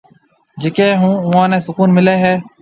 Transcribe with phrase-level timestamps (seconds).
[0.61, 2.33] جڪي اوئون نيَ سُڪون مليَ هيَ